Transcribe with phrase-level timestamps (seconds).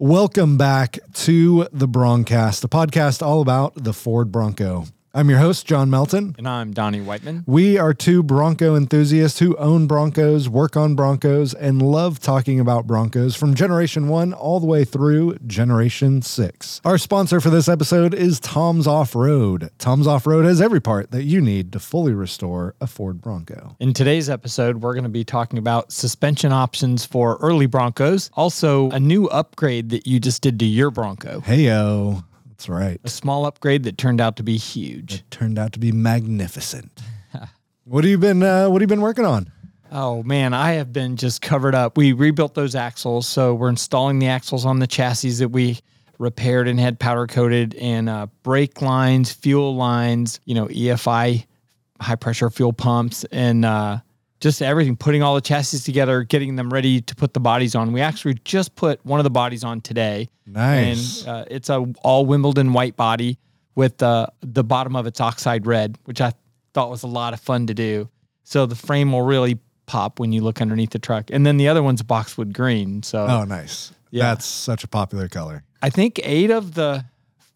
[0.00, 4.86] Welcome back to the Broncast, the podcast all about the Ford Bronco.
[5.16, 6.34] I'm your host, Jon Melton.
[6.38, 7.44] And I'm Donnie Whiteman.
[7.46, 12.88] We are two Bronco enthusiasts who own Broncos, work on Broncos, and love talking about
[12.88, 16.80] Broncos from Generation 1 all the way through Generation 6.
[16.84, 19.70] Our sponsor for this episode is Tom's Off Road.
[19.78, 23.76] Tom's Off Road has every part that you need to fully restore a Ford Bronco.
[23.78, 28.90] In today's episode, we're going to be talking about suspension options for early Broncos, also
[28.90, 31.38] a new upgrade that you just did to your Bronco.
[31.38, 32.24] Hey, yo.
[32.54, 33.00] That's right.
[33.02, 35.14] A small upgrade that turned out to be huge.
[35.14, 37.02] It turned out to be magnificent.
[37.84, 39.50] what have you been uh, what have you been working on?
[39.90, 41.96] Oh man, I have been just covered up.
[41.96, 45.80] We rebuilt those axles, so we're installing the axles on the chassis that we
[46.18, 51.44] repaired and had powder coated and uh, brake lines, fuel lines, you know, EFI
[52.00, 53.98] high pressure fuel pumps and uh,
[54.44, 57.92] just everything, putting all the chassis together, getting them ready to put the bodies on.
[57.92, 60.28] We actually just put one of the bodies on today.
[60.46, 61.22] Nice.
[61.22, 63.38] And uh, it's a all Wimbledon white body
[63.74, 66.34] with uh, the bottom of its oxide red, which I
[66.74, 68.10] thought was a lot of fun to do.
[68.42, 71.30] So the frame will really pop when you look underneath the truck.
[71.30, 73.02] And then the other one's boxwood green.
[73.02, 73.92] So oh, nice.
[74.10, 74.24] Yeah.
[74.24, 75.64] That's such a popular color.
[75.80, 77.06] I think eight of the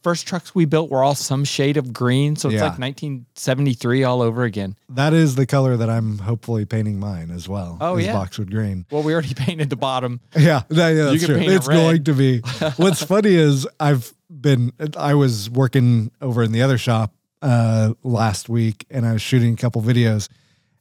[0.03, 2.37] first trucks we built were all some shade of green.
[2.37, 2.69] So it's Yeah.
[2.69, 4.77] like 1973 all over again.
[4.89, 7.79] That is the color that I'm hopefully painting mine as well.
[7.81, 8.13] Oh, yeah.
[8.13, 8.87] boxwood green.
[8.91, 10.21] Well, we already painted the bottom.
[10.37, 11.53] Yeah, that- yeah, that's can true.
[11.53, 11.75] It's red.
[11.77, 12.39] going to be.
[12.77, 14.73] What's funny is I've been.
[14.97, 19.55] I was working over in the other shop uh, last week, and I was shooting
[19.55, 20.29] a couple videos,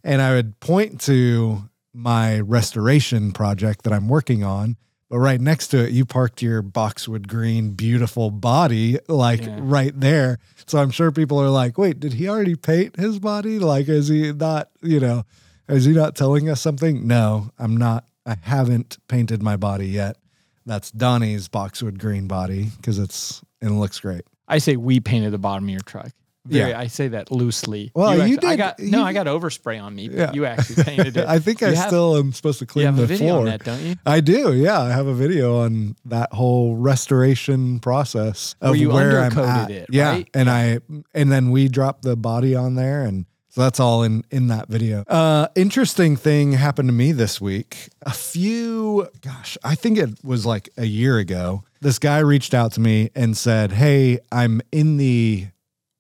[0.04, 4.78] and I would point to my restoration project that I'm working on.
[5.10, 9.60] But right next to it, you parked your boxwood green, beautiful body, like Yeah.
[9.62, 10.38] right there.
[10.66, 13.58] So I'm sure people are like, "Wait, did he already paint his body?
[13.58, 14.70] Like, is he not?
[14.82, 15.24] You know,
[15.70, 18.06] is he not telling us something?" No, I'm not.
[18.26, 20.18] I haven't painted my body yet.
[20.66, 24.24] That's Donnie's boxwood green body because it's and it looks great.
[24.50, 26.12] I say we painted the bottom of your truck.
[26.48, 26.80] Very, Yeah.
[26.80, 27.92] I say that loosely.
[27.94, 29.04] Well, you actually- I did- got you no.
[29.04, 30.08] I got overspray on me.
[30.10, 30.32] But Yeah.
[30.34, 31.28] You actually painted it.
[31.28, 33.40] I think I have- still am supposed to You clean have the a video floor.
[33.40, 33.96] on that, don't you?
[34.06, 34.80] I do, yeah.
[34.82, 39.72] I have a video on that whole restoration process of Where you where I'm at.
[39.72, 40.30] it, yeah, right?
[40.34, 40.80] and I
[41.14, 44.68] and then we dropped the body on there, and so that's all in in that
[44.70, 45.04] video.
[45.08, 47.90] Uh, interesting thing happened to me this week.
[48.04, 51.64] A few, gosh, I think it was like a year ago.
[51.82, 55.48] This guy reached out to me and said, "Hey, I'm in the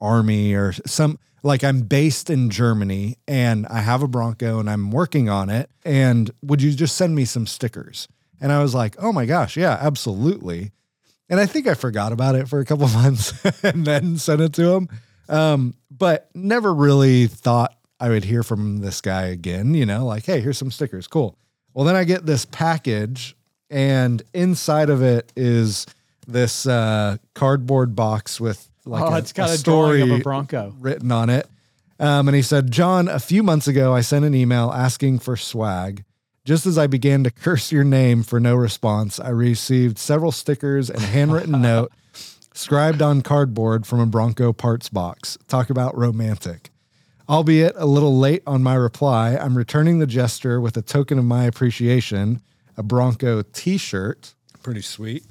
[0.01, 4.91] army or some." Like I'm based in Germany and I have a Bronco and I'm
[4.91, 5.69] working on it.
[5.85, 8.07] And would you just send me some stickers?
[8.41, 10.71] And I was like, oh my gosh, yeah, absolutely.
[11.29, 14.53] And I think I forgot about it for a couple months and then sent it
[14.53, 14.89] to him.
[15.29, 20.25] Um, but never really thought I would hear from this guy again, you know, like,
[20.25, 21.07] hey, here's some stickers.
[21.07, 21.37] Cool.
[21.73, 23.35] Well, then I get this package,
[23.69, 25.85] and inside of it is
[26.27, 30.19] this uh, cardboard box with like oh, a, it's got a a, story of a
[30.19, 30.73] Bronco.
[30.79, 31.47] written on it.
[31.99, 35.35] Um, and he said, Jon, a few months ago, I sent an email asking for
[35.35, 36.03] swag.
[36.45, 40.89] Just as I began to curse your name for no response, I received several stickers
[40.89, 41.91] and a handwritten note
[42.53, 45.37] scribed on cardboard from a Bronco parts box.
[45.47, 46.71] Talk about romantic.
[47.29, 51.25] Albeit a little late on my reply, I'm returning the gesture with a token of
[51.25, 52.41] my appreciation
[52.77, 54.35] a Bronco t shirt.
[54.61, 55.25] Pretty sweet.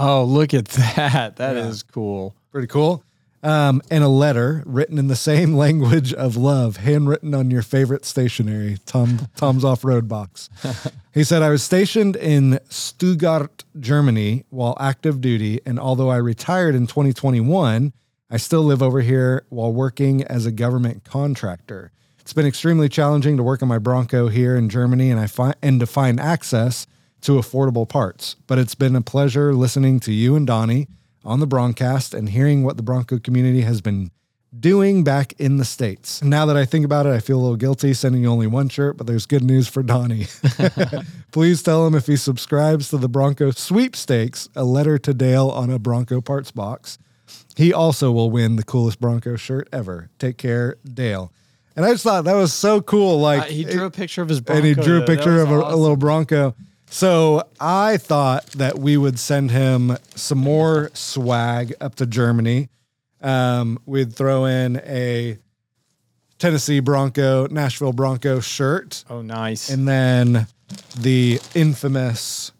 [0.00, 0.64] Oh, look at
[0.96, 1.36] that.
[1.36, 1.92] That is Yeah.
[1.92, 2.34] cool.
[2.50, 3.04] Pretty cool.
[3.42, 8.04] Um, and a letter written in the same language of love, handwritten on your favorite
[8.04, 10.50] stationery, Tom Tom's off road box.
[11.14, 16.74] he said, I was stationed in Stuttgart, Germany while active duty, and although I retired
[16.74, 17.92] in 2021,
[18.30, 21.92] I still live over here while working as a government contractor.
[22.20, 25.56] It's been extremely challenging to work on my Bronco here in Germany and I find
[25.62, 26.86] and to find access
[27.22, 28.36] to affordable parts.
[28.46, 30.88] But it's been a pleasure listening to you and Donnie
[31.24, 34.10] on the Broncast and hearing what the Bronco community has been
[34.58, 36.22] doing back in the States.
[36.22, 38.68] Now that I think about it, I feel a little guilty sending you only one
[38.68, 40.26] shirt, but there's good news for Donnie.
[41.32, 45.70] Please tell him if he subscribes to the Bronco sweepstakes, a letter to Dale on
[45.70, 46.98] a Bronco parts box.
[47.56, 50.10] He also will win the coolest Bronco shirt ever.
[50.18, 51.32] Take care, Dale.
[51.76, 53.20] And I just thought that was so cool.
[53.20, 54.58] Like Uh, he drew a picture of his Bronco.
[54.58, 56.54] and he drew a picture of a, a little Bronco.
[56.92, 62.68] So I thought that we would send him some more swag up to Germany.
[63.22, 65.38] Um, we'd throw in a
[66.38, 69.70] Tennessee Bronco, Nashville Bronco shirt, Oh, nice.
[69.70, 70.46] and then
[70.98, 72.52] the infamous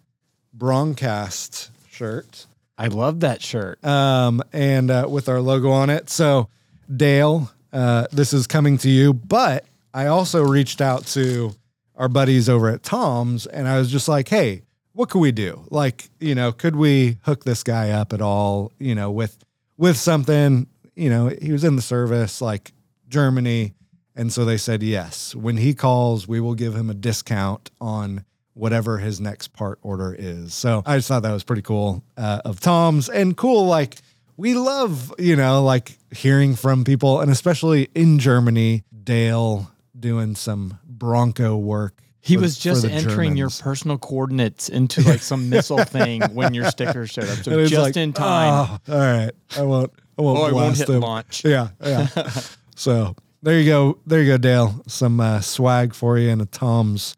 [0.53, 2.47] Broncast shirt
[2.77, 3.83] I love that shirt.
[3.85, 6.09] um, and uh, with our logo on it.
[6.11, 6.49] So,
[6.95, 9.13] Dale, uh, this is coming to you.
[9.13, 11.55] But I also reached out to
[12.01, 14.63] our buddies over at Tom's, and I was just like, "Hey,
[14.93, 15.65] what could we do?
[15.71, 19.39] Like, you know, could we hook this guy up at all, you know, with
[19.77, 22.73] with something, you know, he was in the service like
[23.09, 23.75] Germany
[24.17, 25.35] and so they said yes.
[25.35, 28.25] When he calls, we will give him a discount on
[28.55, 30.53] whatever his next part order is.
[30.53, 33.97] So I just thought that was pretty cool uh, of Tom's and cool like
[34.37, 40.79] we love, you know, like hearing from people and especially in Germany, Dale doing some
[41.01, 46.23] Bronco work He for- was just entering your personal coordinates into like some missile thing
[46.33, 47.39] when your sticker showed up.
[47.39, 48.79] So just like, in time.
[48.89, 49.33] "Oh, all right.
[49.59, 51.01] I won't I won't Oh, I won't hit him.
[51.01, 51.45] launch.
[51.45, 52.07] Yeah, yeah.
[52.77, 53.99] so there you go.
[54.07, 54.83] There you go, Dale.
[54.87, 57.17] Some uh, swag for you and a Tom's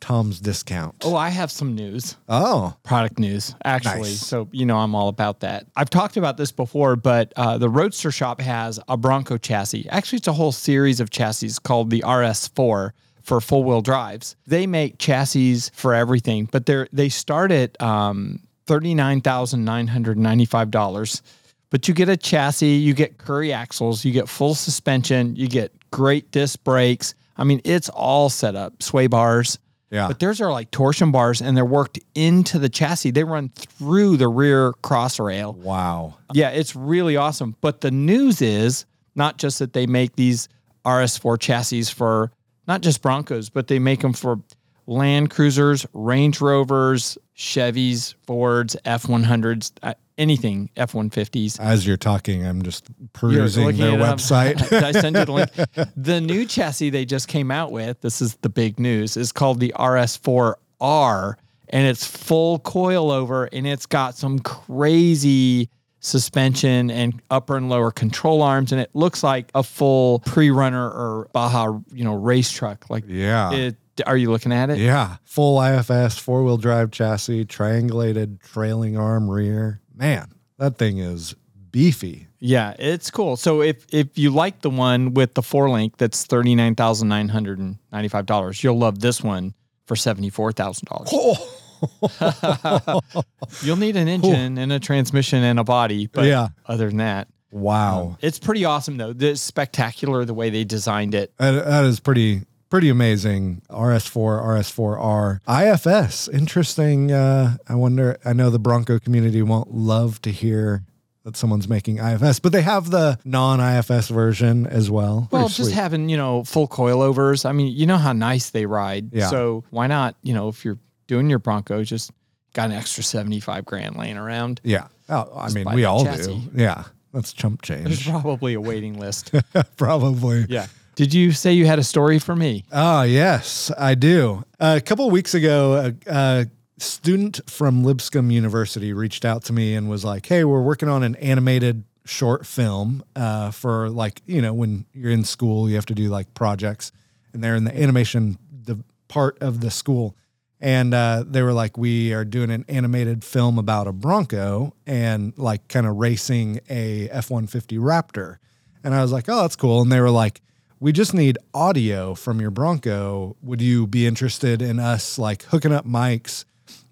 [0.00, 0.96] Tom's discount.
[1.04, 2.16] Oh, I have some news.
[2.28, 4.26] Oh, product news actually Nice.
[4.26, 7.68] so you know i'm all about that i've talked about this before but uh, the
[7.68, 12.00] roadster shop has a bronco chassis actually it's a whole series of chassis called the
[12.06, 12.90] rs4
[13.22, 18.40] for full wheel drives they make chassis for everything but they're they start at um,
[18.66, 21.22] $39995
[21.70, 25.72] but you get a chassis you get Currie axles you get full suspension you get
[25.90, 29.58] great disc brakes i mean it's all set up sway bars
[29.90, 30.08] Yeah.
[30.08, 33.10] but theirs are like torsion bars and they're worked into the chassis.
[33.10, 35.52] They run through the rear cross rail.
[35.54, 36.14] wow.
[36.32, 37.56] Yeah, it's really awesome.
[37.60, 40.48] But the news is not just that they make these
[40.86, 42.30] RS4 chassis for
[42.66, 44.40] not just Broncos, but they make them for
[44.86, 51.60] Land Cruisers, Range Rovers, Chevys, Fords, F100s, uh, anything, F150s.
[51.60, 54.60] As you're talking, I'm just perusing their website.
[54.82, 55.50] I send you the link?
[55.96, 59.60] The new chassis they just came out with, this is the big news, is called
[59.60, 61.34] the RS4R
[61.70, 68.42] and it's full coilover and it's got some crazy suspension and upper and lower control
[68.42, 72.88] arms and it looks like a full pre-runner or Baja, you know, race truck.
[72.90, 73.52] Like yeah.
[73.52, 73.76] it,
[74.06, 74.78] are you looking at it?
[74.78, 75.16] yeah.
[75.24, 79.80] Full IFS four wheel drive chassis, triangulated trailing arm rear.
[79.94, 81.34] Man, that thing is
[81.70, 82.26] beefy.
[82.38, 83.36] Yeah, it's cool.
[83.36, 87.08] So if if you like the one with the four link that's thirty nine thousand
[87.08, 89.52] nine hundred and ninety five dollars, you'll love this one
[89.86, 91.10] for seventy four thousand dollars.
[91.12, 91.59] Oh.
[93.62, 96.48] You'll need an engine and a transmission and a body, but Yeah.
[96.66, 98.16] other than that, Wow.
[98.20, 99.14] it's pretty awesome though.
[99.18, 101.32] It's spectacular the way they designed it.
[101.38, 103.62] That, that is pretty pretty amazing.
[103.68, 106.28] RS4, RS4R, IFS.
[106.28, 107.10] Interesting.
[107.10, 108.16] Uh, I wonder.
[108.24, 110.84] I know the Bronco community won't love to hear
[111.24, 115.28] that someone's making IFS, but they have the non-IFS version as well.
[115.32, 115.74] Well, Pretty just sweet.
[115.74, 117.44] having you know full coilovers.
[117.44, 119.12] I mean, you know how nice they ride.
[119.12, 119.28] Yeah.
[119.28, 120.14] So why not?
[120.22, 120.78] You know, if you're
[121.10, 122.12] doing your Bronco, just
[122.52, 124.60] got an extra seventy five grand laying around.
[124.62, 124.86] yeah.
[125.08, 126.38] Oh, I mean, we all chassis.
[126.38, 126.50] do.
[126.54, 127.84] Yeah, that's chump change.
[127.84, 129.32] There's probably a waiting list.
[129.76, 130.46] Probably.
[130.48, 130.68] Yeah.
[130.94, 132.64] Did you say you had a story for me?
[132.70, 134.44] Oh, yes, I do.
[134.60, 136.46] a couple of weeks ago, a, a
[136.78, 141.02] student from Lipscomb University reached out to me and was like, Hey, we're working on
[141.02, 145.86] an animated short film uh, for like, you know, when you're in school, you have
[145.86, 146.92] to do like projects,
[147.32, 148.78] and they're in the animation the
[149.08, 150.14] part of the school.
[150.60, 155.36] And uh, they were like, We are doing an animated film about a Bronco and
[155.38, 158.36] like kind of racing a F 150 Raptor.
[158.84, 159.82] And I was like, Oh, that's cool.
[159.82, 160.40] And they were like,
[160.80, 163.36] we just need audio from your Bronco.
[163.42, 166.46] Would you be interested in us like hooking up mics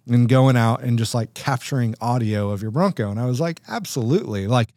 [0.06, 3.10] and going out and just like capturing audio of your Bronco?
[3.10, 4.46] And I was like, absolutely.
[4.46, 4.68] Like,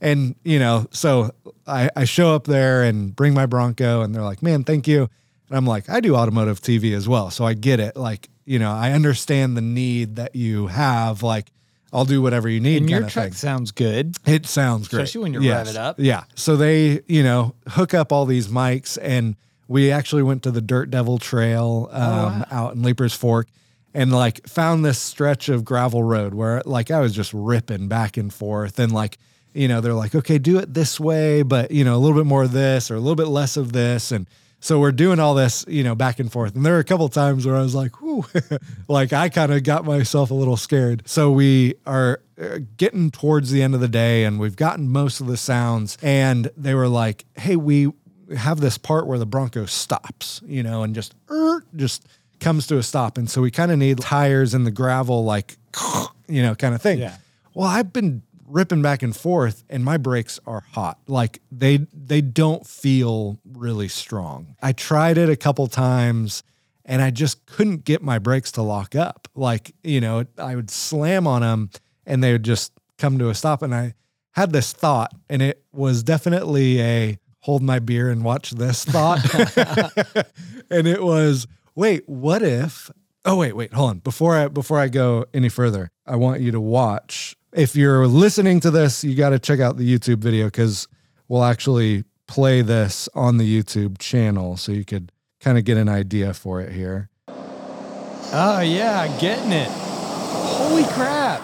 [0.00, 1.30] and you know, so
[1.66, 5.10] I, I show up there and bring my Bronco and they're like, man, thank you.
[5.54, 7.30] And I'm like, I do automotive TV as well.
[7.30, 7.94] So I get it.
[7.94, 11.22] Like, you know, I understand the need that you have.
[11.22, 11.52] Like,
[11.92, 12.78] I'll do whatever you need.
[12.78, 13.32] And your truck thing.
[13.34, 14.16] sounds good.
[14.26, 15.04] It sounds great.
[15.04, 16.00] Especially when you rev it up.
[16.00, 16.24] Yeah.
[16.34, 19.36] So they, you know, hook up all these mics and
[19.68, 22.44] we actually went to the Dirt Devil Trail um, Oh, wow.
[22.50, 23.46] out in Leiper's Fork
[23.94, 28.16] and like found this stretch of gravel road where like I was just ripping back
[28.16, 29.18] and forth and like,
[29.52, 32.26] you know, they're like, okay, do it this way, but you know, a little bit
[32.26, 34.10] more of this or a little bit less of this.
[34.10, 34.26] And
[34.64, 36.56] so we're doing all this, you know, back and forth.
[36.56, 38.24] And there were a couple times where I was like, whew,
[38.88, 41.02] like I kind of got myself a little scared.
[41.04, 45.20] So we are uh, getting towards the end of the day and we've gotten most
[45.20, 45.98] of the sounds.
[46.00, 47.92] And they were like, hey, we
[48.34, 52.06] have this part where the Bronco stops, you know, and just, er, just
[52.40, 53.18] comes to a stop.
[53.18, 55.58] And so we kind of need tires in the gravel, like,
[56.26, 57.00] you know, kind of thing.
[57.00, 57.16] Yeah.
[57.52, 60.98] Well, I've been ripping back and forth and my brakes are hot.
[61.06, 64.56] Like they they don't feel really strong.
[64.62, 66.42] I tried it a couple times
[66.84, 69.28] and I just couldn't get my brakes to lock up.
[69.34, 71.70] Like, you know, I would slam on them
[72.06, 73.94] and they would just come to a stop and I
[74.32, 79.22] had this thought and it was definitely a hold my beer and watch this thought.
[80.70, 82.90] and it was, wait, what if
[83.26, 83.98] Oh wait, wait, hold on.
[84.00, 87.36] Before I before I go any further, I want you to watch.
[87.54, 90.88] If you're listening to this, you got to check out the YouTube video because
[91.28, 95.88] we'll actually play this on the YouTube channel, so you could kind of get an
[95.88, 97.10] idea for it here.
[97.28, 99.68] Oh yeah, getting it.
[99.70, 101.42] Holy crap!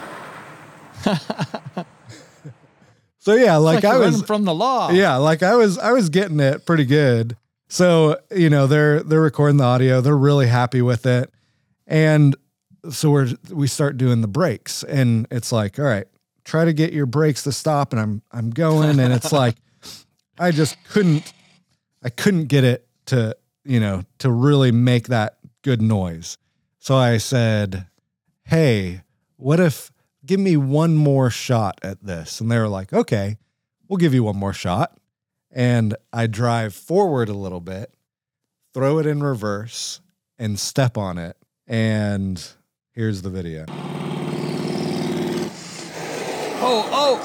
[3.22, 4.90] So yeah, like, Like I was from the law.
[4.90, 7.36] Yeah, like I was I was getting it pretty good.
[7.68, 10.00] So, you know, they're they're recording the audio.
[10.00, 11.30] They're really happy with it.
[11.86, 12.34] And
[12.90, 16.06] so we're we start doing the brakes and it's like, all right,
[16.44, 19.56] try to get your brakes to stop and I'm I'm going and it's like
[20.38, 21.32] I just couldn't
[22.02, 26.38] I couldn't get it to, you know, to really make that good noise.
[26.78, 27.86] So I said,
[28.44, 29.02] "Hey,
[29.36, 29.92] what if
[30.24, 33.36] give me one more shot at this?" And they were like, "Okay,
[33.88, 34.96] we'll give you one more shot."
[35.50, 37.92] And I drive forward a little bit,
[38.72, 40.00] throw it in reverse,
[40.38, 41.36] and step on it.
[41.66, 42.42] And
[42.94, 43.64] here's the video.
[46.62, 47.18] Oh, oh,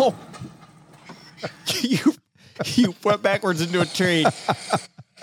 [0.00, 0.16] oh,
[1.40, 1.48] oh!
[1.82, 2.14] you
[2.74, 4.26] you went backwards into a tree.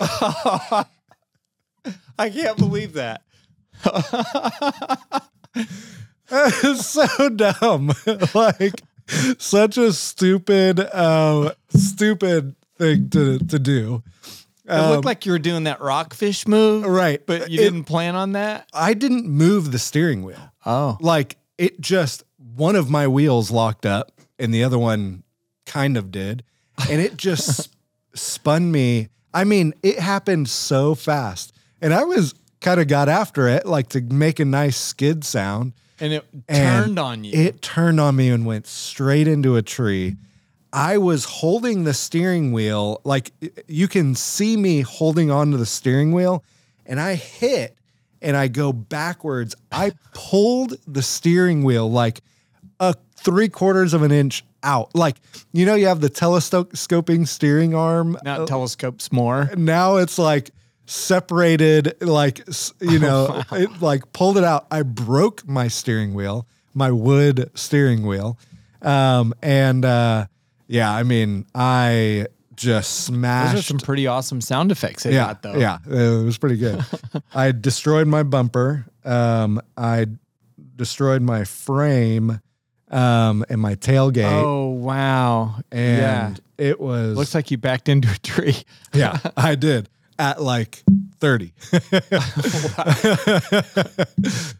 [2.18, 3.22] I can't believe that.
[6.28, 7.92] So dumb.
[8.34, 8.82] like
[9.38, 14.02] such a stupid, uh, stupid thing to to do.
[14.66, 17.84] It Um, looked like you were doing that rockfish move, right, But you It- didn't
[17.84, 18.68] plan on that.
[18.74, 20.50] I didn't move the steering wheel.
[20.64, 22.24] Oh, Like it just
[22.56, 25.22] one of my wheels locked up and the other one
[25.66, 26.42] kind of did.
[26.90, 27.68] And it just
[28.14, 29.08] spun me.
[29.32, 31.52] I mean, it happened so fast.
[31.80, 35.72] And I was kind of got after it like to make a nice skid sound.
[36.00, 37.32] and it And turned on you.
[37.32, 40.16] It turned on me and went straight into a tree.
[40.72, 43.32] I was holding the steering wheel, like
[43.66, 46.44] you can see me holding onto the steering wheel,
[46.84, 47.76] and I hit
[48.20, 49.54] and I go backwards.
[49.72, 52.20] I pulled the steering wheel like
[52.80, 54.94] a three quarters of an inch out.
[54.94, 55.16] Like,
[55.52, 58.18] you know, you have the telescoping steering arm.
[58.24, 59.50] now it telescopes more.
[59.56, 60.50] now it's like
[60.88, 62.40] separated like
[62.80, 68.06] you know it like pulled it out i broke my steering wheel my wood steering
[68.06, 68.38] wheel
[68.82, 70.24] um and uh
[70.68, 73.52] yeah i mean i just smashed.
[73.54, 75.56] Those are some pretty awesome sound effects they yeah got though.
[75.56, 76.82] yeah it was pretty good
[77.34, 80.06] i destroyed my bumper um i
[80.76, 82.40] destroyed my frame
[82.90, 85.56] um and my tailgate Oh wow.
[85.72, 86.64] and yeah.
[86.68, 88.56] it was Looks like you backed into a tree.
[88.94, 90.82] Yeah, I did at like
[91.20, 91.52] 30.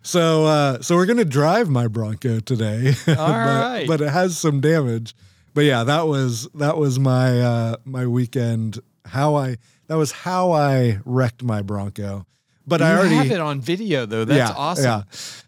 [0.02, 2.94] so uh so we're to drive my Bronco today.
[3.06, 3.84] but, right.
[3.88, 5.14] but it has some damage.
[5.56, 10.52] But yeah, that was that was my uh my weekend how I that was how
[10.52, 12.26] I wrecked my Bronco.
[12.66, 14.26] But I already have it on video though.
[14.26, 15.04] That's yeah, awesome.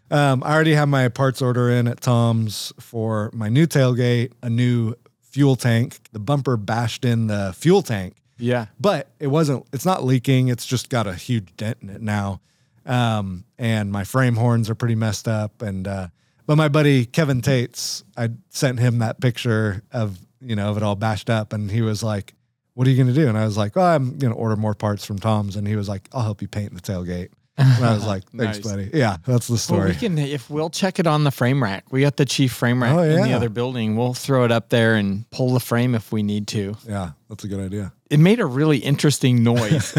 [0.09, 0.31] Yeah.
[0.31, 4.49] Um, I already have my parts order in at Tom's for my new tailgate, a
[4.49, 5.99] new fuel tank.
[6.11, 8.65] The bumper bashed in the fuel tank, Yeah.
[8.79, 10.47] but it wasn't, it's not leaking.
[10.47, 12.41] It's just got a huge dent in it now.
[12.85, 15.61] Um, and my frame horns are pretty messed up.
[15.61, 16.07] And, uh,
[16.49, 20.81] but my buddy Kevin Tates, I sent him that picture of, you know, of it
[20.83, 21.53] all bashed up.
[21.53, 22.33] And he was like,
[22.73, 23.27] what are you going to do?
[23.27, 25.55] And I was like, well, I'm going to order more parts from Tom's.
[25.55, 27.29] And he was like, I'll help you paint the tailgate.
[27.55, 28.67] And I was like, thanks, Nice.
[28.67, 28.89] buddy.
[28.91, 29.89] Yeah, that's the Well, story.
[29.91, 31.85] we can if we'll check it on the frame rack.
[31.91, 33.95] We got the chief frame rack Oh, in the other building.
[33.95, 36.75] We'll throw it up there and pull the frame if we need to.
[36.87, 37.93] yeah, that's a good idea.
[38.09, 39.93] It made a really interesting noise.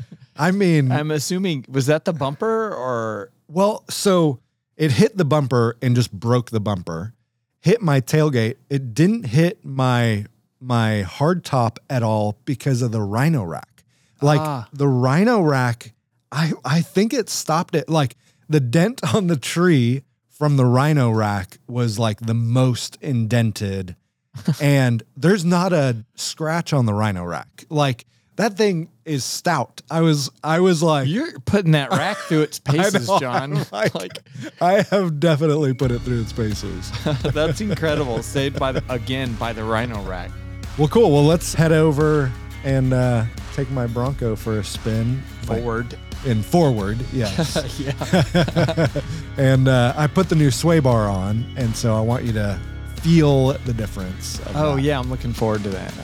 [0.36, 4.38] I mean, I'm assuming was that the bumper or well, so
[4.78, 7.12] it hit the bumper and just broke the bumper,
[7.60, 8.56] hit my tailgate.
[8.70, 10.24] It didn't hit my
[10.60, 13.84] my hard top at all because of the rhino rack.
[14.22, 14.68] Like Ah.
[14.72, 15.92] the rhino rack,
[16.32, 17.88] I I think it stopped it.
[17.88, 18.16] Like
[18.48, 23.96] the dent on the tree from the rhino rack was like the most indented.
[24.60, 27.64] and there's not a scratch on the rhino rack.
[27.68, 28.06] Like
[28.38, 29.82] that thing is stout.
[29.90, 33.56] I was I was like you're putting that rack through its paces, know, Jon.
[33.58, 34.18] I'm like- like
[34.60, 36.90] I have definitely put it through its paces.
[37.34, 38.22] that's incredible.
[38.22, 40.30] Saved by the, again by the rhino rack.
[40.78, 41.10] well, cool.
[41.12, 42.32] Well, let's head over
[42.64, 45.22] and uh, take my Bronco for a spin.
[45.46, 45.96] My- Forward.
[46.26, 47.78] and forward, yes.
[47.78, 48.88] yeah.
[49.36, 52.60] and uh, I put the new sway bar on, and so I want you to
[52.96, 54.40] feel the difference.
[54.54, 54.82] Oh that.
[54.82, 55.94] yeah, I'm looking forward to that.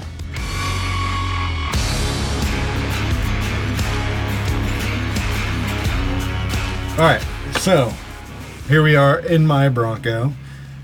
[6.96, 7.20] All right,
[7.58, 7.92] so
[8.68, 10.32] here we are in my Bronco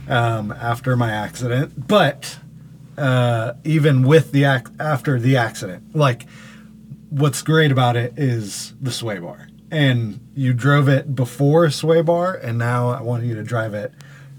[0.08, 2.36] um, after my accident, but
[2.98, 6.26] uh, even with the ac- after the accident, like
[7.10, 9.46] what's great about it is the sway bar.
[9.70, 13.92] and you drove it before sway bar, and now I want you to drive it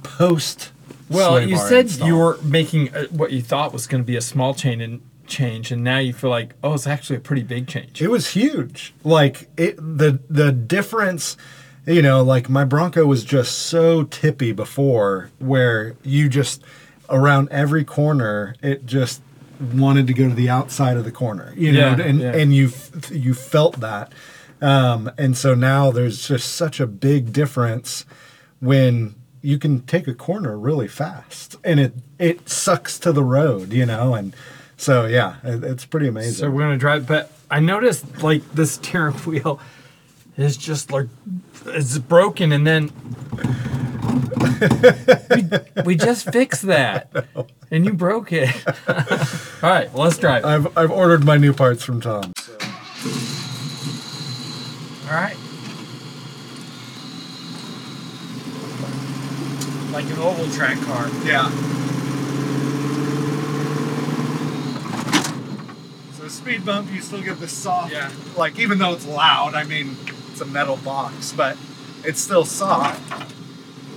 [0.03, 0.73] post.
[1.09, 2.07] Well, you said install.
[2.07, 5.01] you were making a, what you thought was going to be a small chain and
[5.31, 8.01] change, and now you feel like, oh, it's actually a pretty big change.
[8.01, 8.93] It was huge.
[9.03, 11.37] Like it the the difference,
[11.87, 16.61] you know, like my Bronco was just so tippy before where you just
[17.09, 19.21] around every corner it just
[19.73, 22.35] wanted to go to the outside of the corner, you know, Yeah, and yeah.
[22.35, 22.69] and you
[23.09, 24.11] you felt that.
[24.61, 28.05] Um and so now there's just such a big difference
[28.59, 33.73] when you can take a corner really fast and it it sucks to the road,
[33.73, 34.35] you know, and
[34.81, 36.33] so yeah, it, it's pretty amazing.
[36.33, 39.59] So we're gonna drive, but I noticed like this steering wheel
[40.37, 41.07] is just like
[41.67, 42.91] it's broken, and then
[45.35, 47.13] we, we just fixed that,
[47.71, 48.49] and you broke it.
[48.87, 50.45] All right, well, let's drive.
[50.45, 52.33] I've I've ordered my new parts from Tom.
[52.37, 52.57] So.
[55.07, 55.37] All right.
[59.91, 61.07] Like an oval track car.
[61.23, 61.80] Yeah.
[66.41, 67.93] Speed bump, you still get the soft.
[67.93, 68.11] Yeah.
[68.35, 69.95] Like even though it's loud, I mean,
[70.31, 71.55] it's a metal box, but
[72.03, 72.99] it's still soft.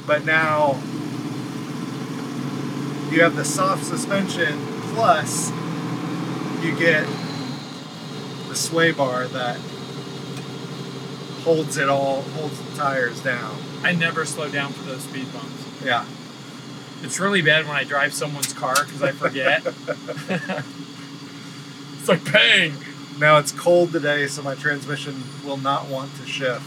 [0.07, 0.75] But now
[3.11, 4.61] you have the soft suspension
[4.95, 5.51] plus
[6.63, 7.07] you get
[8.49, 9.57] the sway bar that
[11.45, 13.57] holds it all, holds the tires down.
[13.83, 15.83] I never slow down for those speed bumps.
[15.83, 16.05] Yeah.
[17.03, 19.63] It's really bad when I drive someone's car because I forget.
[22.05, 22.75] it's like bang.
[23.19, 26.67] Now it's cold today, so my transmission will not want to shift.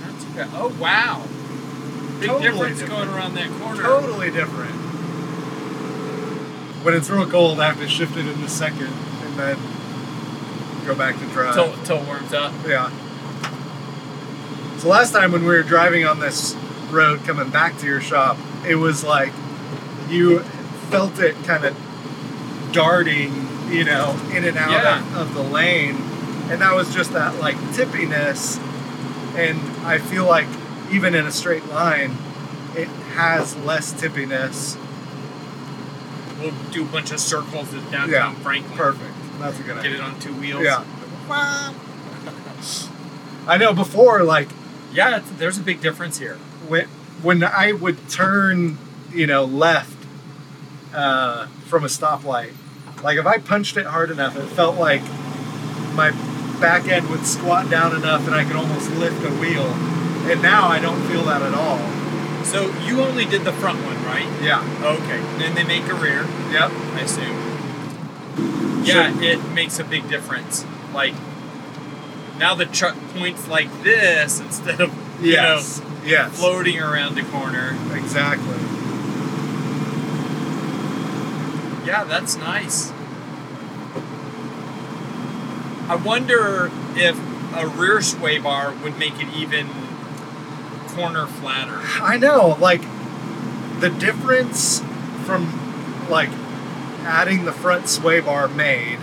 [0.00, 0.48] That's okay.
[0.54, 1.26] Oh wow.
[2.20, 3.04] Big Totally difference different.
[3.04, 3.82] going around that corner.
[3.82, 4.70] Totally different.
[6.84, 9.56] When it's real cold, I have to shift it in into second and then
[10.86, 11.54] go back to drive.
[11.54, 12.52] Till, till it warms up.
[12.64, 12.90] Yeah.
[14.78, 16.54] So last time when we were driving on this
[16.90, 19.32] road coming back to your shop, it was like
[20.08, 20.44] you
[20.92, 21.76] felt it kind of
[22.72, 23.32] darting,
[23.70, 25.00] you know, in and out Yeah.
[25.20, 25.96] of, of the lane.
[26.50, 28.58] And that was just that like tippiness.
[29.36, 30.46] And I feel like
[30.90, 32.12] even in a straight line,
[32.76, 34.76] it has less tippiness.
[36.40, 38.76] We'll do a bunch of circles at downtown Yeah, Franklin.
[38.76, 39.14] Perfect.
[39.38, 39.90] That's a good idea.
[39.92, 40.62] Get it on two wheels.
[40.64, 40.84] Yeah.
[43.46, 44.48] I know before, like,
[44.92, 46.36] Yeah, there's a big difference here.
[46.68, 46.86] when
[47.22, 48.76] when I would turn,
[49.12, 50.01] you know, left
[50.94, 52.52] uh, from a stoplight,
[53.02, 55.02] like if I punched it hard enough, it felt like
[55.94, 56.10] my
[56.60, 59.66] back end would squat down enough and I could almost lift a wheel.
[60.30, 61.78] And now I don't feel that at all.
[62.44, 64.28] So you only did the front one, right?
[64.42, 64.62] Yeah.
[64.82, 65.20] Okay.
[65.38, 66.70] Then they make a rear, Yep.
[66.70, 68.84] I assume.
[68.84, 70.64] Yeah, it makes a big difference.
[70.92, 71.14] Like
[72.38, 75.80] now the truck points like this instead of you Yes.
[75.80, 76.38] know yes.
[76.38, 77.76] floating around the corner.
[77.94, 78.56] Exactly.
[81.84, 82.92] Yeah, that's nice.
[85.88, 87.18] I wonder if
[87.54, 89.68] a rear sway bar would make it even
[90.88, 91.80] corner flatter.
[92.02, 92.82] I know, like
[93.80, 94.80] the difference
[95.24, 96.30] from like
[97.00, 98.98] adding the front sway bar made,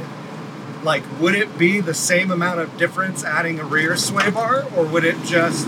[0.84, 4.86] like would it be the same amount of difference adding a rear sway bar or
[4.86, 5.68] would it just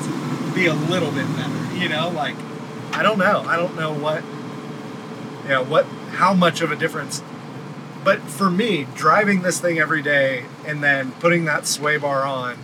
[0.56, 1.76] be a little bit better?
[1.76, 2.36] You know, like
[2.94, 3.44] I don't know.
[3.46, 4.24] I don't know what
[5.48, 7.22] yeah, what how much of a difference.
[8.04, 12.58] But for me, driving this thing every day and then putting that sway bar on,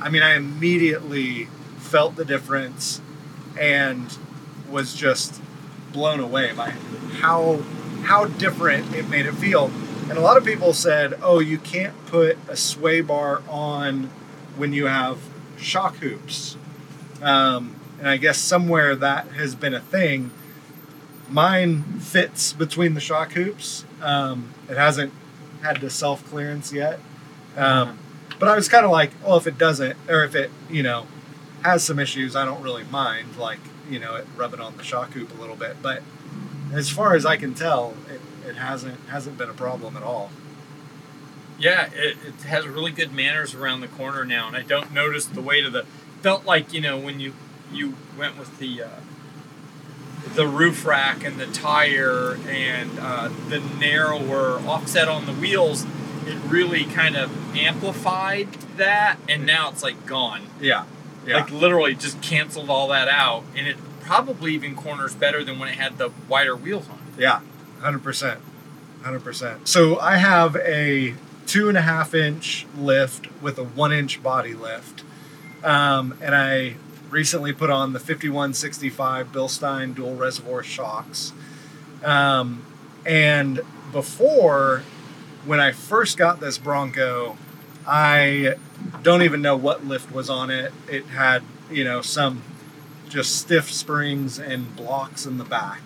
[0.00, 1.46] I mean, I immediately
[1.78, 3.00] felt the difference
[3.58, 4.16] and
[4.68, 5.40] was just
[5.92, 6.70] blown away by
[7.20, 7.60] how
[8.04, 9.70] how different it made it feel.
[10.08, 14.10] And a lot of people said, "Oh, you can't put a sway bar on
[14.56, 15.18] when you have
[15.56, 16.56] shock hoops."
[17.22, 20.32] Um, and I guess somewhere that has been a thing.
[21.28, 23.84] Mine fits between the shock hoops.
[24.00, 25.12] Um, it hasn't
[25.62, 26.98] had the self clearance yet.
[27.56, 27.98] Um,
[28.38, 31.06] but I was kind of like, well, if it doesn't, or if it, you know,
[31.62, 35.12] has some issues, I don't really mind, like, you know, it rubbing on the shock
[35.12, 35.76] hoop a little bit.
[35.80, 36.02] But
[36.72, 40.30] as far as I can tell, it, it hasn't hasn't been a problem at all.
[41.58, 45.26] Yeah, it, it has really good manners around the corner now, and I don't notice
[45.26, 45.84] the weight of the.
[46.22, 47.34] Felt like you know when you
[47.72, 48.88] you went with the uh,
[50.34, 55.84] the roof rack and the tire and uh, the narrower offset on the wheels.
[56.26, 60.42] It really kind of amplified that, and now it's like gone.
[60.60, 60.84] Yeah.
[61.26, 61.36] Yeah.
[61.36, 65.68] Like literally just canceled all that out, and it probably even corners better than when
[65.68, 66.98] it had the wider wheels on.
[67.16, 67.40] Yeah,
[67.80, 68.40] hundred percent,
[69.02, 69.68] hundred percent.
[69.68, 71.14] So I have a
[71.46, 75.04] two and a half inch lift with a one inch body lift.
[75.62, 76.74] Um, and I
[77.12, 81.32] recently put on the 5165 Bilstein dual reservoir shocks.
[82.02, 82.64] Um,
[83.04, 83.60] and
[83.92, 84.82] before,
[85.44, 87.36] when I first got this Bronco,
[87.86, 88.54] I
[89.02, 90.72] don't even know what lift was on it.
[90.88, 92.42] It had, you know, some
[93.08, 95.82] just stiff springs and blocks in the back.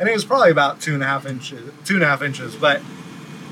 [0.00, 2.56] And it was probably about two and a half inches, two and a half inches.
[2.56, 2.80] But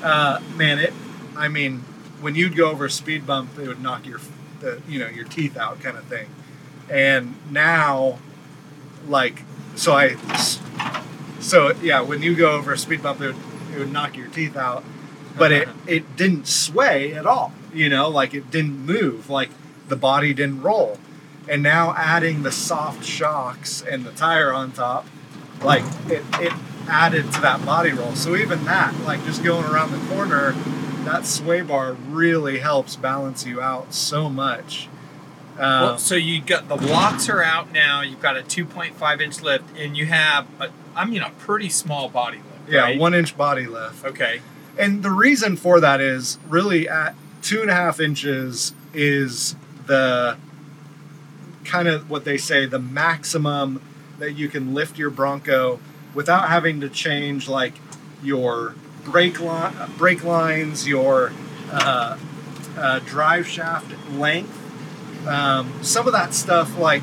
[0.03, 0.95] uh, man, it,
[1.37, 1.81] I mean,
[2.21, 4.21] when you'd go over a speed bump, it would knock your,
[4.61, 6.29] the, you know, your teeth out kind of thing.
[6.91, 8.19] And now,
[9.07, 9.43] like,
[9.77, 10.17] so I,
[11.39, 13.37] so yeah, when you go over a speed bump, it would,
[13.75, 14.85] it would knock your teeth out.
[15.39, 15.79] But it, uh-huh.
[15.87, 19.51] it didn't sway at all, you know, like it didn't move, like
[19.89, 20.99] the body didn't roll.
[21.49, 25.07] And now adding the soft shocks and the tire on top,
[25.63, 26.53] like it, it
[26.89, 28.15] added to that body roll.
[28.15, 30.53] So even that, like just going around the corner,
[31.05, 34.89] that sway bar really helps balance you out so much.
[35.55, 38.01] Uh, Well, so you got the blocks are out now.
[38.03, 42.09] You've got a 2.5 inch lift, and you have a, I mean, a pretty small
[42.09, 42.71] body lift.
[42.73, 42.99] yeah, right?
[42.99, 44.05] one inch body lift.
[44.05, 44.41] Okay.
[44.79, 49.55] And the reason for that is really at two and a half inches is
[49.87, 50.37] the
[51.65, 53.83] kind of what they say the maximum
[54.19, 55.81] that you can lift your Bronco
[56.15, 57.75] without having to change like
[58.23, 61.33] your brake line, brake lines, your
[61.73, 62.17] uh,
[62.77, 64.57] uh, drive shaft length.
[65.27, 67.03] Um, some of that stuff, like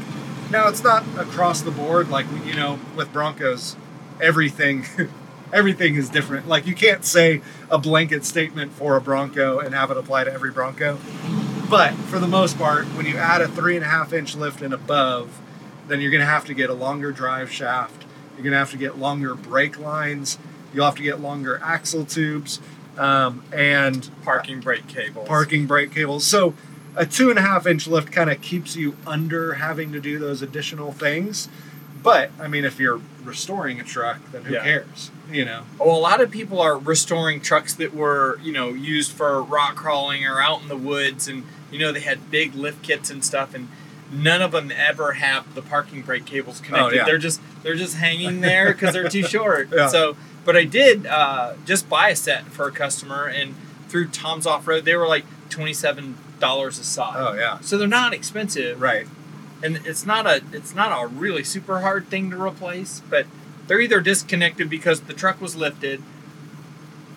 [0.52, 2.10] now, it's not across the board.
[2.10, 3.76] Like you know, with Broncos,
[4.22, 4.86] everything
[5.54, 6.48] everything is different.
[6.48, 10.34] Like you can't say a blanket statement for a Bronco and have it apply to
[10.34, 10.98] every Bronco.
[11.70, 14.62] But for the most part, when you add a three and a half inch lift
[14.62, 15.38] and above,
[15.88, 18.06] then you're going to have to get a longer drive shaft.
[18.36, 20.38] You're going to have to get longer brake lines.
[20.74, 22.62] You'll have to get longer axle tubes
[22.98, 25.28] um, and Parking brake cables.
[25.28, 26.26] parking brake cables.
[26.26, 26.54] So
[26.98, 30.20] a two and a half inch lift kind of keeps you under having to do
[30.20, 31.48] those additional things.
[32.04, 34.64] But I mean, if you're restoring a truck, then who Yeah.
[34.64, 35.12] cares?
[35.32, 35.64] You know.
[35.80, 39.76] Well, a lot of people are restoring trucks that were, you know, used for rock
[39.76, 43.24] crawling or out in the woods, and you know they had big lift kits and
[43.26, 43.68] stuff, and
[44.10, 46.94] none of them ever have the parking brake cables connected.
[46.94, 47.04] Oh, yeah.
[47.06, 49.70] They're just they're just hanging there because they're too short.
[49.76, 49.88] Yeah.
[49.90, 53.54] So, but I did uh, just buy a set for a customer, and
[53.90, 57.16] through Tom's Off Road, they were like twenty seven dollars a side.
[57.18, 57.60] Oh yeah.
[57.62, 59.08] So they're not expensive, Right.
[59.64, 63.26] and it's not a it's not a really super hard thing to replace but
[63.68, 66.02] they're either disconnected because the truck was lifted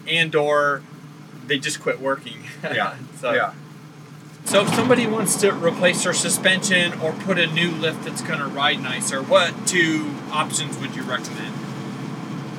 [0.08, 0.82] and or
[1.46, 2.96] they just quit working Yeah.
[3.20, 3.52] so, yeah.
[4.44, 8.38] so if somebody wants to replace their suspension or put a new lift that's going
[8.40, 11.54] to ride nicer what two options would you recommend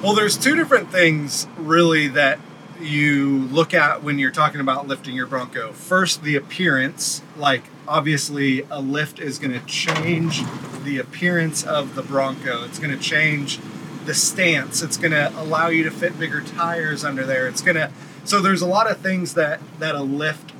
[0.03, 2.39] Well, there's two different things really that
[2.81, 5.71] you look at when you're talking about lifting your Bronco.
[5.71, 7.21] First, the appearance.
[7.37, 10.43] Like, obviously, a lift is going to change
[10.83, 12.63] the appearance of the Bronco.
[12.63, 13.59] It's going to change
[14.05, 14.81] the stance.
[14.81, 17.47] It's going to allow you to fit bigger tires under there.
[17.47, 17.91] It's going to.
[18.23, 20.53] So there's a lot of things that that a lift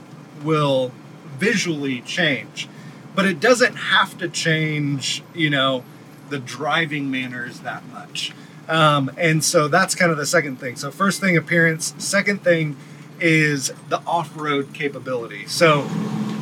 [0.44, 0.92] will
[1.38, 2.68] visually change,
[3.16, 5.24] but it doesn't have to change.
[5.34, 5.84] You know,
[6.30, 8.34] the driving manners that much.
[8.72, 10.78] Um, and so that's kind of the second thing.
[10.78, 11.94] So first thing, appearance.
[11.98, 12.78] Second thing
[13.20, 15.46] is the off-road capability.
[15.46, 15.86] So,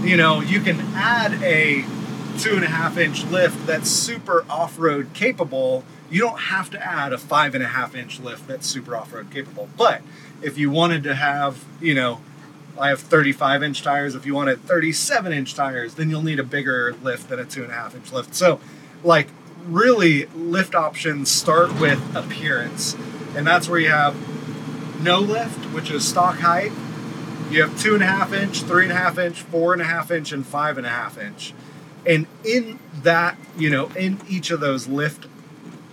[0.04, 1.84] you know, you can add a
[2.38, 5.84] two and a half inch lift that's super off-road capable.
[6.12, 9.32] You don't have to add a five and a half inch lift that's super off-road
[9.32, 9.68] capable.
[9.76, 10.04] But
[10.44, 12.22] if you wanted to have, you know,
[12.80, 14.14] I have 35 inch tires.
[14.14, 17.64] If you wanted 37 inch tires, then you'll need a bigger lift than a two
[17.64, 18.36] and a half inch lift.
[18.36, 18.60] So,
[19.04, 19.30] like,
[19.70, 22.96] really, lift options start with appearance,
[23.36, 24.16] and that's where you have
[25.02, 26.72] no lift, which is stock height.
[27.50, 29.86] You have two and a half inch, three and a half inch, four and a
[29.86, 31.54] half inch, and five and a half inch.
[32.06, 35.26] And in that, you know, in each of those lift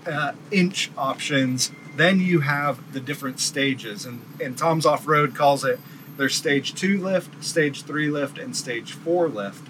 [0.06, 4.04] uh, inch options, then you have the different stages.
[4.04, 5.80] And, and Tom's Off Road calls it
[6.16, 9.66] their stage two lift, stage three lift, and stage four lift.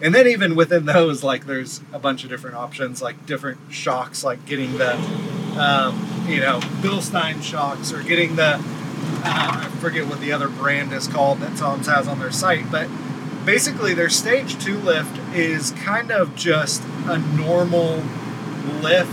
[0.00, 4.22] And then even within those, like there's a bunch of different options, like different shocks,
[4.22, 4.94] like getting the,
[5.58, 8.60] um, you know, Bilstein shocks or getting the, uh,
[9.24, 12.88] I forget what the other brand is called that Tom's has on their site, but
[13.44, 18.04] basically their stage two lift is kind of just a normal
[18.80, 19.10] lift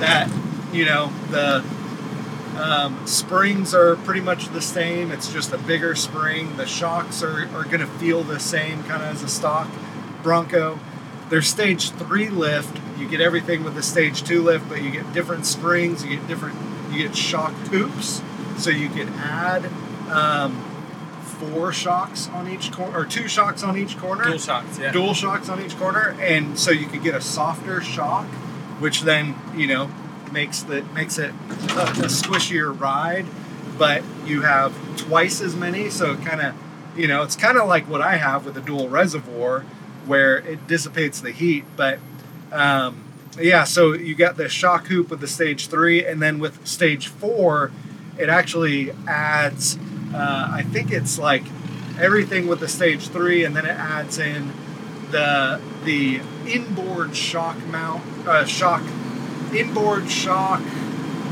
[0.00, 0.28] that,
[0.72, 1.64] you know, the
[2.56, 5.12] um, springs are pretty much the same.
[5.12, 6.56] It's just a bigger spring.
[6.56, 9.68] The shocks are, are going to feel the same kind of as a stock
[10.24, 10.80] Bronco.
[11.30, 15.12] Their stage three lift, you get everything with the stage two lift, but you get
[15.12, 16.56] different springs, you get different,
[16.90, 18.20] you get shock hoops,
[18.58, 19.66] so you can add
[20.10, 20.60] um,
[21.22, 24.24] four shocks on each corner, or two shocks on each corner.
[24.24, 24.92] Dual shocks, yeah.
[24.92, 28.26] Dual shocks on each corner, and so you could get a softer shock,
[28.80, 29.90] which then you know
[30.32, 33.26] makes the makes it a, a squishier ride.
[33.78, 36.54] But you have twice as many, so kind of
[36.96, 39.64] you know it's kind of like what I have with a dual reservoir,
[40.06, 41.98] where it dissipates the heat, but
[42.52, 43.02] um,
[43.38, 47.08] yeah, so you got the shock hoop with the stage three, and then with stage
[47.08, 47.72] four,
[48.18, 49.76] it actually adds.
[50.14, 51.42] Uh, I think it's like
[51.98, 54.52] everything with the stage three, and then it adds in
[55.10, 58.82] the the inboard shock mount, uh, shock
[59.52, 60.60] inboard shock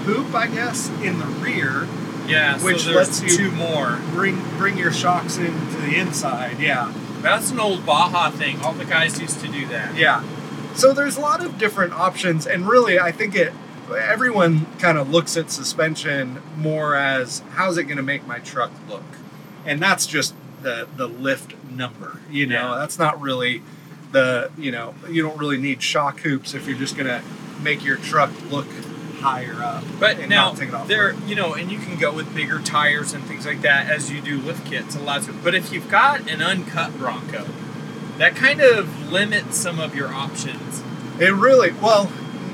[0.06, 1.86] hoop, I guess, in the rear.
[2.26, 3.98] Yeah, Which so there's lets you- two more.
[4.12, 6.58] Bring bring your shocks into the inside.
[6.60, 6.92] Yeah.
[7.22, 8.60] That's an old Baja thing.
[8.60, 9.96] All the guys used to do that.
[9.96, 10.22] Yeah.
[10.74, 13.52] So there's a lot of different options, and really, I think it.
[13.94, 18.70] Everyone kind of looks at suspension more as how's it going to make my truck
[18.88, 19.02] look,
[19.66, 22.18] and that's just the the lift number.
[22.30, 22.78] You know, Yeah.
[22.78, 23.62] that's not really
[24.12, 27.22] the you know you don't really need shock hoops if you're just going to
[27.62, 28.66] make your truck look
[29.22, 29.84] higher up.
[29.98, 32.34] But and now not take it off there, you know, and you can go with
[32.34, 34.94] bigger tires and things like that as you do lift kits.
[34.94, 35.42] Allows of.
[35.42, 37.46] But if you've got an uncut Bronco,
[38.18, 40.82] that kind of limits some of your options.
[41.18, 42.10] It really well,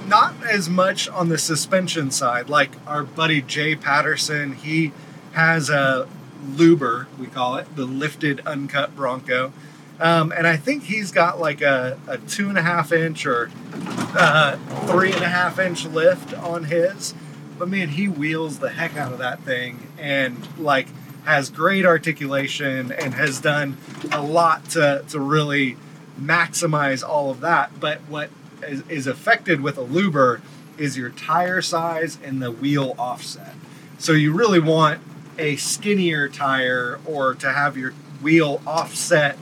[0.06, 2.48] not as much on the suspension side.
[2.48, 4.92] Like our buddy Jay Patterson, he
[5.32, 6.08] has a
[6.46, 9.52] Luber, we call it, the lifted uncut Bronco.
[10.00, 13.50] Um, and I think he's got like a, a two and a half inch or
[13.74, 14.56] uh,
[14.86, 17.14] three and a half inch lift on his.
[17.58, 20.86] But man, he wheels the heck out of that thing and like
[21.24, 23.76] has great articulation and has done
[24.12, 25.76] a lot to, to really
[26.20, 27.80] maximize all of that.
[27.80, 28.30] But what
[28.62, 30.40] is, is affected with a Luber
[30.78, 33.54] is your tire size and the wheel offset.
[33.98, 35.00] So you really want
[35.38, 39.36] a skinnier tire or to have your wheel offset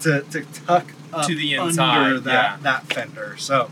[0.00, 2.56] to, to tuck up To the inside, under that, yeah.
[2.62, 3.36] that fender.
[3.38, 3.70] So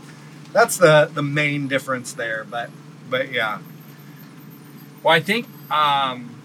[0.53, 2.45] that's the, the main difference there.
[2.49, 2.69] But
[3.09, 3.59] but yeah.
[5.03, 6.35] Well, I think um,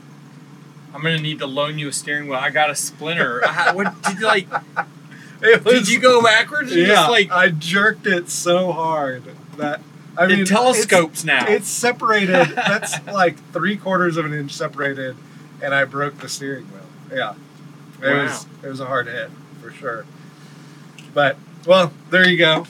[0.94, 2.38] I'm gonna need to loan you a steering wheel.
[2.38, 3.42] I got a splinter.
[3.46, 4.48] I, what did you like?
[5.42, 6.70] It Did you go backwards?
[6.74, 9.22] You Yeah, Just like I jerked it so hard
[9.56, 9.80] that
[10.18, 11.44] I mean it telescopes now.
[11.44, 12.48] It's, it's separated.
[12.54, 15.16] that's like three quarters of an inch separated,
[15.62, 16.82] and I broke the steering wheel.
[17.10, 17.34] Yeah,
[18.02, 18.22] it Wow.
[18.24, 19.30] was it was a hard hit
[19.60, 20.04] for sure.
[21.14, 22.66] But well, there you go.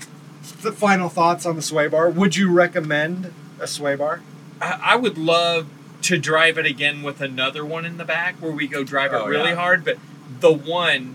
[0.62, 2.10] The final thoughts on the sway bar.
[2.10, 4.20] Would you recommend a sway bar?
[4.60, 5.68] I, I would love
[6.02, 9.16] to drive it again with another one in the back where we go drive it
[9.16, 9.54] Oh, really yeah.
[9.56, 9.84] hard.
[9.84, 9.98] But
[10.40, 11.14] the one,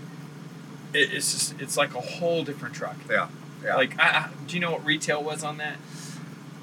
[0.93, 2.95] it, it's just it's like a whole different truck.
[3.09, 3.27] Yeah,
[3.63, 3.75] yeah.
[3.75, 5.77] Like, I, I, do you know what retail was on that?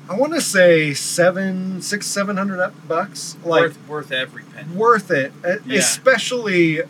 [0.09, 3.37] I want to say seven, six, seven hundred bucks.
[3.44, 4.72] Like worth worth every penny.
[4.75, 5.33] worth it,
[5.66, 5.79] Yeah.
[5.79, 6.81] especially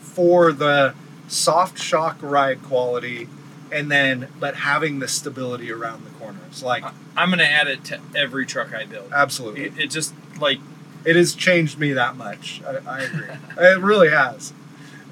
[0.00, 0.94] for the
[1.28, 3.28] soft shock ride quality,
[3.72, 6.62] and then but having the stability around the corners.
[6.62, 6.84] Like
[7.16, 9.12] I'm gonna add it to every truck I build.
[9.12, 10.58] absolutely, It, it just like
[11.04, 12.60] it has changed me that much.
[12.66, 13.28] I, I agree.
[13.58, 14.52] it really has.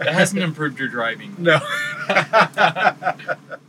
[0.00, 1.35] it hasn't improved your driving.
[1.38, 1.59] No.